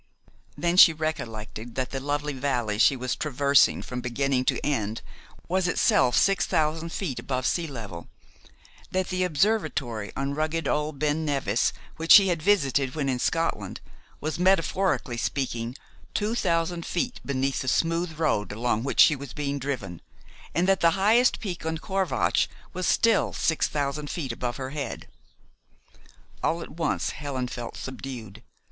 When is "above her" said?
24.31-24.71